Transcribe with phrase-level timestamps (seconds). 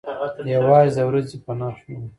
[0.55, 2.03] یوازې د ورځې په نرخ نه و.